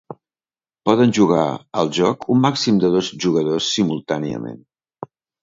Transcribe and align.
Poden 0.89 1.11
jugar 1.17 1.43
al 1.81 1.91
joc 1.97 2.25
un 2.37 2.41
màxim 2.47 2.81
de 2.85 2.91
dos 2.97 3.11
jugadors 3.27 3.69
simultàniament. 3.77 4.59